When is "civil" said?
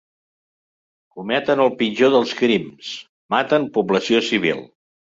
4.35-4.69